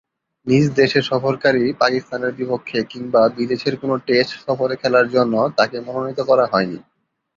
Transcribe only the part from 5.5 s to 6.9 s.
তাকে মনোনীত করা হয়নি।